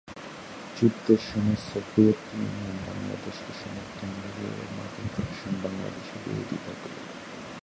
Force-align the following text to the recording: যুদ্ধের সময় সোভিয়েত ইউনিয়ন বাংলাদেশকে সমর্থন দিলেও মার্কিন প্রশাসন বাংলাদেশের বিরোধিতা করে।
যুদ্ধের 0.77 1.21
সময় 1.29 1.59
সোভিয়েত 1.69 2.19
ইউনিয়ন 2.33 2.77
বাংলাদেশকে 2.87 3.51
সমর্থন 3.61 4.09
দিলেও 4.15 4.53
মার্কিন 4.77 5.07
প্রশাসন 5.13 5.53
বাংলাদেশের 5.63 6.19
বিরোধিতা 6.25 6.73
করে। 6.81 6.99